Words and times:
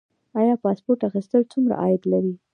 آیا 0.39 0.53
پاسپورت 0.63 0.99
اخیستل 1.09 1.41
څومره 1.51 1.75
عاید 1.81 2.03
لري؟ 2.11 2.33